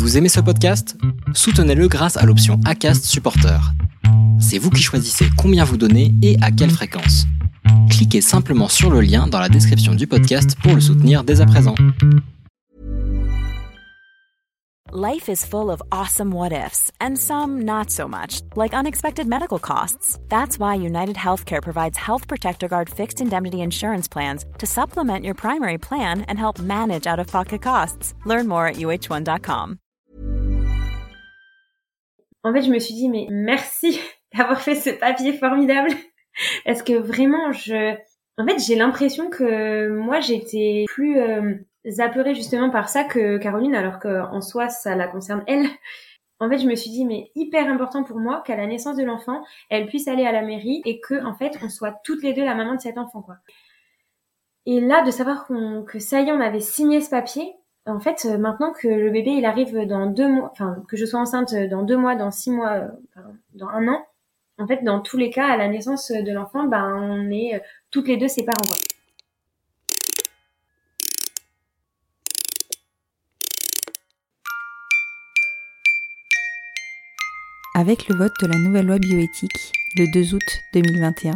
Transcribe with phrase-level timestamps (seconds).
[0.00, 0.96] Vous aimez ce podcast?
[1.34, 3.60] Soutenez-le grâce à l'option ACAST Supporter.
[4.40, 7.26] C'est vous qui choisissez combien vous donnez et à quelle fréquence.
[7.90, 11.46] Cliquez simplement sur le lien dans la description du podcast pour le soutenir dès à
[11.46, 11.74] présent.
[14.90, 19.58] Life is full of awesome what ifs and some not so much, like unexpected medical
[19.58, 20.18] costs.
[20.30, 25.34] That's why United Healthcare provides Health Protector Guard fixed indemnity insurance plans to supplement your
[25.34, 28.14] primary plan and help manage out of pocket costs.
[28.24, 29.78] Learn more at uh1.com.
[32.42, 34.00] En fait, je me suis dit, mais merci
[34.34, 35.90] d'avoir fait ce papier formidable.
[36.64, 37.94] Parce que vraiment, je,
[38.38, 41.54] en fait, j'ai l'impression que moi, j'étais plus euh,
[41.98, 45.66] apeurée justement par ça que Caroline, alors qu'en soi, ça la concerne elle.
[46.38, 49.04] En fait, je me suis dit, mais hyper important pour moi qu'à la naissance de
[49.04, 52.32] l'enfant, elle puisse aller à la mairie et que, en fait, on soit toutes les
[52.32, 53.36] deux la maman de cet enfant, quoi.
[54.64, 55.46] Et là, de savoir
[55.86, 57.52] que ça y est, on avait signé ce papier,
[57.86, 61.20] en fait, euh, maintenant que le bébé, arrive dans deux mois, enfin, que je sois
[61.20, 62.88] enceinte dans deux mois, dans six mois, euh,
[63.54, 64.06] dans un an,
[64.58, 67.58] en fait, dans tous les cas, à la naissance de l'enfant, ben, on est euh,
[67.90, 68.44] toutes les deux ses.
[77.74, 80.42] Avec le vote de la nouvelle loi bioéthique le 2 août
[80.74, 81.32] 2021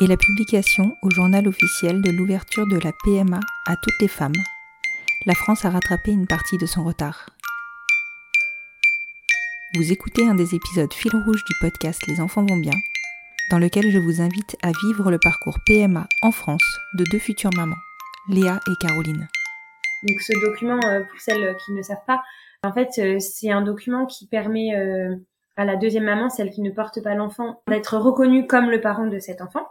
[0.00, 4.32] et la publication au journal officiel de l'ouverture de la PMA à toutes les femmes,
[5.28, 7.28] la France a rattrapé une partie de son retard.
[9.74, 12.72] Vous écoutez un des épisodes fil rouge du podcast Les enfants vont bien,
[13.50, 17.52] dans lequel je vous invite à vivre le parcours PMA en France de deux futures
[17.54, 17.76] mamans,
[18.30, 19.28] Léa et Caroline.
[20.08, 22.22] Donc ce document, euh, pour celles qui ne savent pas,
[22.62, 25.14] en fait, euh, c'est un document qui permet euh,
[25.58, 29.06] à la deuxième maman, celle qui ne porte pas l'enfant, d'être reconnue comme le parent
[29.06, 29.68] de cet enfant.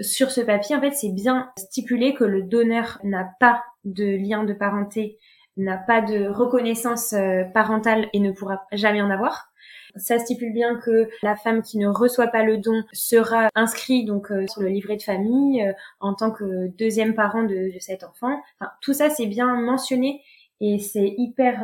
[0.00, 4.44] Sur ce papier, en fait, c'est bien stipulé que le donneur n'a pas de lien
[4.44, 5.18] de parenté,
[5.56, 9.50] n'a pas de reconnaissance euh, parentale et ne pourra jamais en avoir.
[9.96, 14.30] Ça stipule bien que la femme qui ne reçoit pas le don sera inscrite donc
[14.30, 18.38] euh, sur le livret de famille euh, en tant que deuxième parent de, cet enfant.
[18.60, 20.20] Enfin, tout ça c'est bien mentionné
[20.60, 21.62] et c'est hyper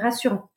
[0.00, 0.51] rassurant.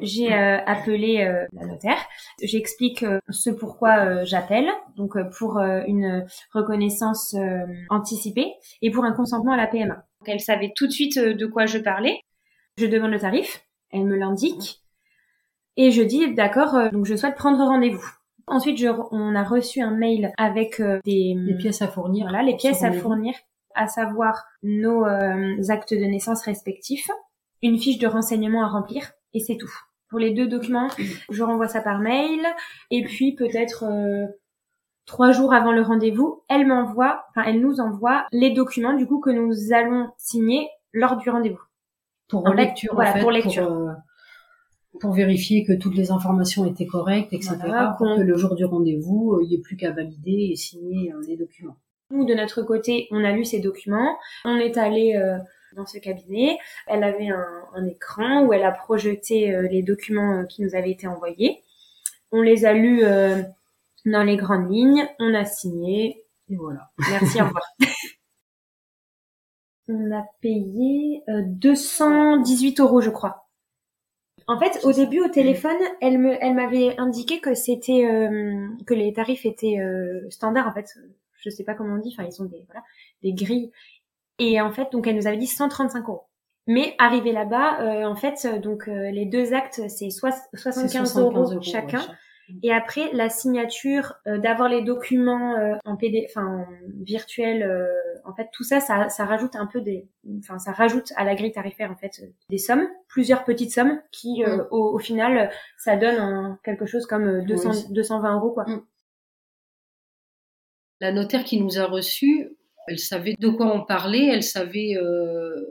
[0.00, 1.98] J'ai euh, appelé euh, la notaire.
[2.42, 7.36] J'explique euh, ce pourquoi j'appelle, donc pour une reconnaissance
[7.88, 8.52] anticipée
[8.82, 9.94] et pour un consentement à la PMA.
[9.94, 12.20] Donc, elle savait tout de suite de quoi je parlais.
[12.76, 14.82] Je demande le tarif, elle me l'indique
[15.76, 18.04] et je dis d'accord, donc je souhaite prendre rendez-vous.
[18.46, 22.26] Ensuite, je, on a reçu un mail avec des les pièces à fournir.
[22.28, 23.34] Voilà, les pièces à fournir,
[23.74, 27.10] à savoir nos actes de naissance respectifs,
[27.62, 29.70] une fiche de renseignement à remplir et c'est tout
[30.10, 30.88] pour les deux documents.
[31.30, 32.40] Je renvoie ça par mail
[32.90, 34.26] et puis peut-être euh,
[35.06, 39.20] trois jours avant le rendez-vous, elle m'envoie, enfin elle nous envoie les documents du coup
[39.20, 41.62] que nous allons signer lors du rendez-vous.
[42.28, 43.72] Pour lecture, voilà, pour lecture.
[43.72, 43.92] Euh,
[45.00, 47.56] pour, vérifier que toutes les informations étaient correctes, etc.
[47.96, 51.12] pour que le jour du rendez-vous, euh, il n'y ait plus qu'à valider et signer
[51.26, 51.76] les documents.
[52.10, 54.16] Nous, de notre côté, on a lu ces documents.
[54.44, 55.16] On est allé
[55.74, 56.58] dans ce cabinet.
[56.86, 60.90] Elle avait un, écran où elle a projeté euh, les documents euh, qui nous avaient
[60.90, 61.62] été envoyés.
[62.32, 63.42] On les a lus euh,
[64.06, 66.90] dans les grandes lignes, on a signé, et voilà.
[67.10, 67.64] Merci, au revoir.
[69.88, 73.48] on a payé 218 euros, je crois.
[74.46, 78.02] En fait, au début, au téléphone, elle me, elle m'avait indiqué que c'était,
[78.86, 79.78] que les tarifs étaient
[80.30, 80.68] standards.
[80.68, 80.96] En fait,
[81.40, 82.10] je sais pas comment on dit.
[82.12, 82.82] Enfin, ils sont des, voilà,
[83.22, 83.72] des grilles.
[84.40, 86.24] Et en fait, donc elle nous avait dit 135 euros.
[86.66, 92.00] Mais arrivé là-bas, euh, en fait, donc euh, les deux actes, c'est 75, euros, chacun.
[92.62, 96.66] Et après, la signature, euh, d'avoir les documents en PD, enfin
[97.00, 97.70] virtuel,
[98.24, 100.08] en fait, tout ça, ça, ça rajoute un peu des,
[100.38, 104.42] enfin, ça rajoute à la grille tarifaire en fait des sommes, plusieurs petites sommes qui,
[104.42, 104.66] mm.
[104.70, 108.64] au, final, ça donne quelque chose comme 200, 220 euros quoi.
[108.64, 108.82] Mm.
[111.00, 112.56] La notaire qui nous a reçus,
[112.90, 115.64] elle savait de quoi on parlait, elle savait euh,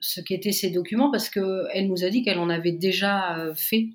[0.00, 3.88] ce qu'étaient ces documents parce qu'elle nous a dit qu'elle en avait déjà euh, fait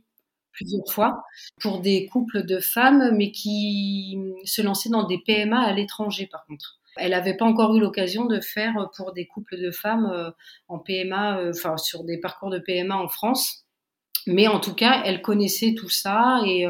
[0.51, 1.23] plusieurs fois
[1.61, 6.45] pour des couples de femmes, mais qui se lançaient dans des PMA à l'étranger par
[6.47, 6.79] contre.
[6.97, 10.31] Elle n'avait pas encore eu l'occasion de faire pour des couples de femmes euh,
[10.67, 13.65] en PMA, enfin sur des parcours de PMA en France.
[14.25, 16.65] Mais en tout cas, elle connaissait tout ça et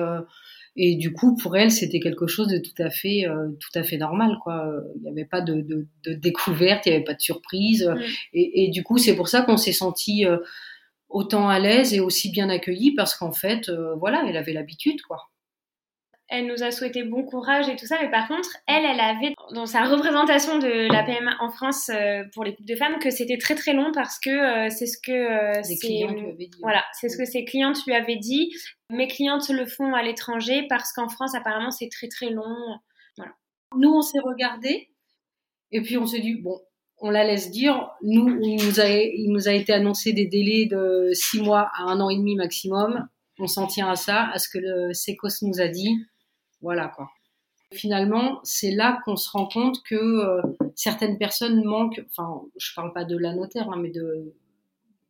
[0.75, 3.83] et du coup, pour elle, c'était quelque chose de tout à fait, euh, tout à
[3.83, 4.65] fait normal, quoi.
[4.95, 7.85] Il n'y avait pas de, de, de découverte, il n'y avait pas de surprise.
[7.85, 8.01] Mm.
[8.33, 10.37] Et, et, du coup, c'est pour ça qu'on s'est senti euh,
[11.09, 15.01] autant à l'aise et aussi bien accueillis parce qu'en fait, euh, voilà, elle avait l'habitude,
[15.03, 15.29] quoi.
[16.29, 19.33] Elle nous a souhaité bon courage et tout ça, mais par contre, elle, elle avait
[19.53, 23.09] dans sa représentation de la PMA en France euh, pour les couples de femmes que
[23.09, 26.49] c'était très très long parce que euh, c'est ce que euh, dit.
[26.61, 28.51] Voilà, c'est ce que ses clientes lui avaient dit.
[28.89, 32.79] Mes clientes le font à l'étranger parce qu'en France, apparemment, c'est très très long.
[33.17, 33.33] Voilà.
[33.77, 34.89] Nous, on s'est regardé
[35.71, 36.59] et puis on s'est dit bon,
[36.99, 37.91] on la laisse dire.
[38.01, 41.83] Nous, il nous a, il nous a été annoncé des délais de six mois à
[41.83, 43.07] un an et demi maximum.
[43.39, 45.89] On s'en tient à ça, à ce que le SECOS nous a dit.
[46.63, 47.11] Voilà quoi.
[47.73, 50.41] Finalement, c'est là qu'on se rend compte que euh,
[50.75, 54.33] certaines personnes manquent, enfin, je parle pas de la notaire, hein, mais de,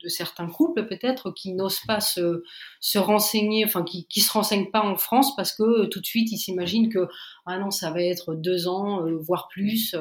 [0.08, 2.44] certains couples peut-être qui n'osent pas se,
[2.82, 6.06] se renseigner, enfin qui, qui se renseignent pas en France parce que euh, tout de
[6.06, 7.08] suite ils s'imaginent que
[7.46, 9.96] ah non ça va être deux ans euh, voire plus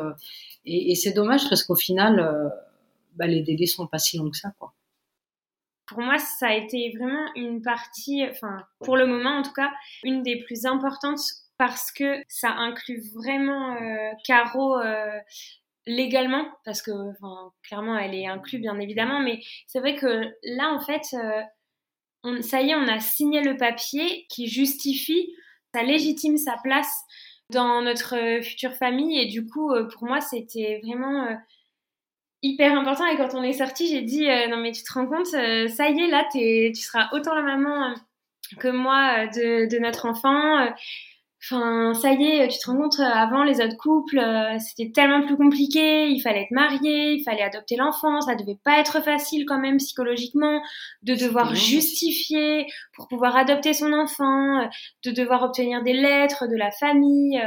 [0.64, 2.52] et, c'est dommage parce qu'au final
[3.14, 4.50] bah, les délais sont pas si longs que ça.
[5.86, 9.70] Pour moi ça a été vraiment une partie, enfin pour le moment en tout cas
[10.02, 11.20] une des plus importantes
[11.64, 15.16] parce que ça inclut vraiment euh, Caro euh,
[15.86, 16.90] légalement, parce que
[17.62, 19.38] clairement elle est inclue bien évidemment, mais
[19.68, 24.26] c'est vrai que là en fait, euh, ça y est, on a signé le papier
[24.28, 25.32] qui justifie,
[25.72, 26.92] ça légitime sa place
[27.50, 29.20] dans notre future famille.
[29.20, 31.28] Et du coup pour moi c'était vraiment
[32.42, 33.06] hyper important.
[33.06, 36.00] Et quand on est sorti j'ai dit non mais tu te rends compte ça y
[36.00, 37.94] est là tu seras autant la maman
[38.58, 40.66] que moi de notre enfant
[41.44, 44.92] Enfin, ça y est, tu te rends compte, euh, avant les autres couples, euh, c'était
[44.92, 49.02] tellement plus compliqué, il fallait être marié, il fallait adopter l'enfant, ça devait pas être
[49.02, 50.62] facile quand même psychologiquement
[51.02, 54.66] de devoir justifier pour pouvoir adopter son enfant, euh,
[55.04, 57.42] de devoir obtenir des lettres de la famille.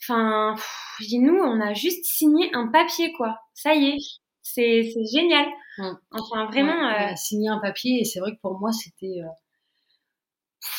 [0.00, 0.54] Enfin,
[1.00, 3.40] je dis nous, on a juste signé un papier quoi.
[3.54, 3.98] Ça y est,
[4.42, 5.46] c'est génial.
[6.12, 6.74] Enfin, vraiment.
[6.74, 9.20] on a signé un papier et c'est vrai que pour moi c'était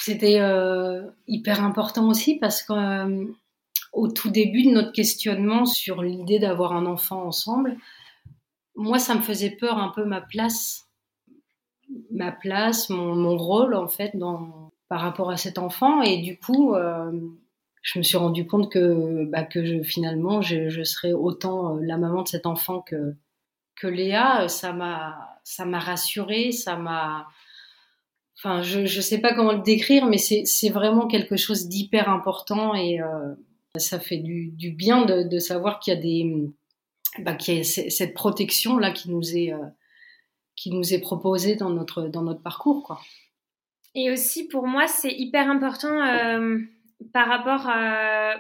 [0.02, 6.40] c'était euh, hyper important aussi parce qu'au euh, tout début de notre questionnement sur l'idée
[6.40, 7.78] d'avoir un enfant ensemble,
[8.76, 10.88] moi, ça me faisait peur un peu ma place,
[12.12, 14.14] ma place, mon, rôle en fait
[14.88, 16.02] par rapport à cet enfant.
[16.02, 17.12] Et du coup, euh,
[17.82, 22.22] je me suis rendu compte que, bah, que finalement, je, je, serais autant la maman
[22.22, 23.16] de cet enfant que,
[23.76, 24.48] que Léa.
[24.48, 27.28] Ça m'a rassurée, ça m'a,
[28.38, 32.76] enfin, je ne sais pas comment le décrire, mais c'est vraiment quelque chose d'hyper important
[32.76, 33.34] et euh,
[33.78, 36.50] ça fait du, bien de, savoir qu'il y a des,
[37.20, 39.66] bah, qu'il y a cette protection là qui nous est, euh,
[40.56, 43.00] qui nous est proposée dans notre, dans notre parcours, quoi.
[43.96, 46.60] Et aussi pour moi, c'est hyper important euh,
[47.14, 48.36] par rapport à,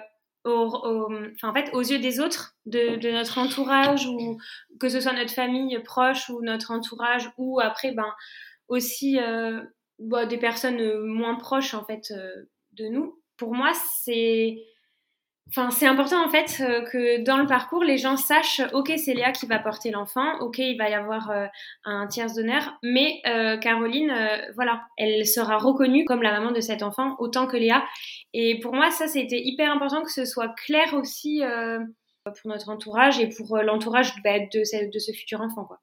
[0.45, 4.37] en fait, aux yeux des autres, de, notre entourage, ou
[4.79, 8.13] que ce soit notre famille proche ou notre entourage, ou après, ben,
[8.67, 9.17] aussi
[9.99, 13.19] bah, des personnes euh, moins proches en fait euh, de nous.
[13.37, 13.71] Pour moi,
[14.03, 14.57] c'est
[15.49, 19.13] Enfin, c'est important en fait euh, que dans le parcours, les gens sachent, ok, c'est
[19.13, 21.31] Léa qui va porter l'enfant, ok, il va y avoir
[21.85, 23.21] un tiers d'honneur, mais
[23.61, 24.13] Caroline,
[24.55, 27.81] voilà, elle sera reconnue comme la maman de cet enfant autant que Léa.
[28.33, 31.41] Et pour moi, ça, c'était hyper important que ce soit clair aussi
[32.25, 35.79] pour notre entourage et pour l'entourage bah, de, ce, de ce futur enfant, quoi.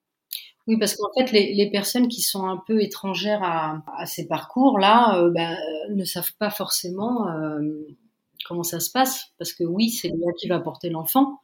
[0.67, 4.27] Oui, parce qu'en fait, les, les, personnes qui sont un peu étrangères à, à ces
[4.27, 5.57] parcours-là euh, bah,
[5.91, 7.87] ne savent pas forcément euh,
[8.47, 9.27] comment ça se passe.
[9.39, 11.41] Parce que oui, c'est Léa qui va porter l'enfant.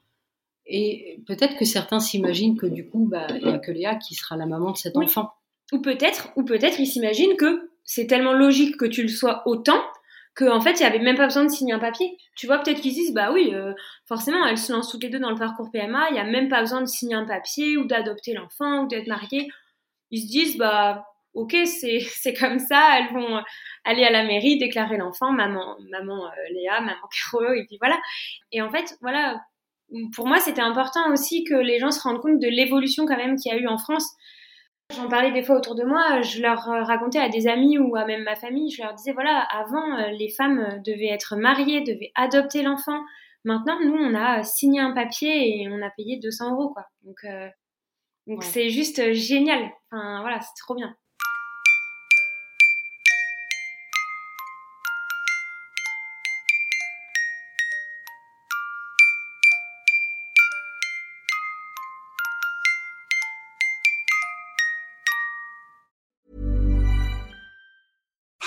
[0.66, 4.14] Et peut-être que certains s'imaginent que du coup, bah, il n'y a que Léa qui
[4.14, 5.30] sera la maman de cet enfant.
[5.72, 9.80] Ou peut-être, ou peut-être ils s'imaginent que c'est tellement logique que tu le sois autant
[10.40, 12.16] qu'en fait, il n'y avait même pas besoin de signer un papier.
[12.36, 13.74] Tu vois, peut-être qu'ils disent, bah oui, euh,
[14.06, 16.48] forcément, elles se lancent toutes les deux dans le parcours PMA, il n'y a même
[16.48, 19.48] pas besoin de signer un papier ou d'adopter l'enfant ou d'être mariée.
[20.10, 21.04] Ils se disent, bah
[21.34, 23.42] ok, c'est, c'est comme ça, elles vont
[23.84, 27.98] aller à la mairie, déclarer l'enfant, maman, maman euh, Léa, maman Caro, et puis voilà.
[28.52, 29.40] Et en fait, voilà,
[30.14, 33.36] pour moi, c'était important aussi que les gens se rendent compte de l'évolution quand même
[33.36, 34.08] qu'il y a eu en France
[34.90, 37.94] J'en parlais des fois autour de moi, je leur euh, racontais à des amis ou
[37.96, 41.36] à même ma famille, je leur disais voilà, avant euh, les femmes euh, devaient être
[41.36, 43.00] mariées, devaient adopter l'enfant.
[43.44, 46.86] Maintenant, nous, on a signé un papier et on a payé 200 euros, quoi.
[47.04, 47.24] Donc,
[48.26, 49.70] donc c'est juste génial.
[49.90, 50.94] Enfin, voilà, c'est trop bien.